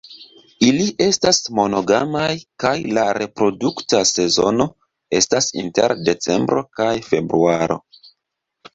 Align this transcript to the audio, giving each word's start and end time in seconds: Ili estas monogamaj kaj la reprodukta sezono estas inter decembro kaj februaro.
Ili 0.67 0.85
estas 1.07 1.39
monogamaj 1.59 2.31
kaj 2.65 2.73
la 2.99 3.05
reprodukta 3.19 4.01
sezono 4.15 4.69
estas 5.23 5.53
inter 5.67 5.97
decembro 6.11 6.69
kaj 6.81 6.93
februaro. 7.13 7.83